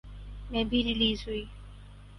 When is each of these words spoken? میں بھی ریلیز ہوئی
میں 0.49 0.63
بھی 0.63 0.83
ریلیز 0.83 1.27
ہوئی 1.27 1.43